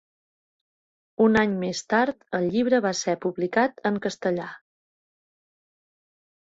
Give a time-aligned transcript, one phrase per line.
[1.25, 4.51] Un any més tard el llibre va ser publicat en castellà.